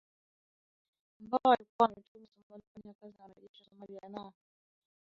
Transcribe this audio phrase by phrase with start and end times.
[1.21, 4.31] ambao walikuwa wametumwa Somalia kufanya kazi na wanajeshi wa Somalia na